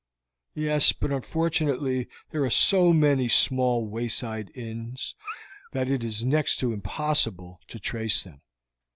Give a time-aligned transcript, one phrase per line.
[0.55, 5.13] "Yes, but unfortunately there are so many small wayside inns,
[5.73, 8.41] that it is next to impossible to trace them.